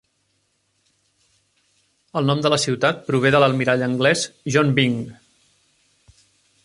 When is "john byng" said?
4.57-5.01